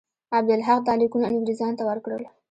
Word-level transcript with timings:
عبدالحق 0.37 0.79
دا 0.87 0.93
لیکونه 1.01 1.25
انګرېزانو 1.27 1.77
ته 1.79 1.83
ورکړل. 1.89 2.23